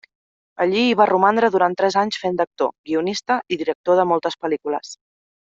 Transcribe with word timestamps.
Allà 0.63 0.79
hi 0.85 0.95
va 1.01 1.05
romandre 1.09 1.49
durant 1.57 1.77
tres 1.81 1.99
anys 2.03 2.19
fent 2.23 2.41
d’actor, 2.41 2.73
guionista 2.91 3.39
i 3.57 3.63
director 3.63 4.01
de 4.03 4.11
moltes 4.15 4.43
pel·lícules. 4.47 4.99